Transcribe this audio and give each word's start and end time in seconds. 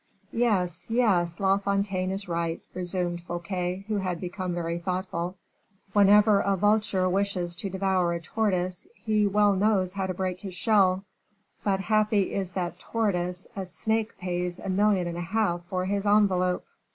"Yes, 0.33 0.87
yes, 0.89 1.39
La 1.39 1.59
Fontaine 1.59 2.09
is 2.09 2.27
right," 2.27 2.59
resumed 2.73 3.21
Fouquet, 3.21 3.85
who 3.87 3.97
had 3.97 4.19
become 4.19 4.51
very 4.51 4.79
thoughtful; 4.79 5.35
"whenever 5.93 6.39
a 6.39 6.57
vulture 6.57 7.07
wishes 7.07 7.55
to 7.57 7.69
devour 7.69 8.11
a 8.11 8.19
tortoise, 8.19 8.87
he 8.95 9.27
well 9.27 9.53
knows 9.53 9.93
how 9.93 10.07
to 10.07 10.13
break 10.15 10.39
his 10.39 10.55
shell; 10.55 11.03
but 11.63 11.81
happy 11.81 12.33
is 12.33 12.53
that 12.53 12.79
tortoise 12.79 13.45
a 13.55 13.67
snake 13.67 14.17
pays 14.17 14.57
a 14.57 14.69
million 14.69 15.05
and 15.05 15.17
a 15.17 15.21
half 15.21 15.63
for 15.65 15.85
his 15.85 16.03
envelope. 16.07 16.65